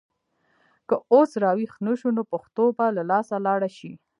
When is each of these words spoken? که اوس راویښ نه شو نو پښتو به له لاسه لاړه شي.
که 0.87 0.95
اوس 1.13 1.31
راویښ 1.43 1.73
نه 1.85 1.93
شو 1.99 2.09
نو 2.17 2.21
پښتو 2.31 2.63
به 2.77 2.85
له 2.95 3.03
لاسه 3.11 3.35
لاړه 3.45 3.69
شي. 3.77 3.91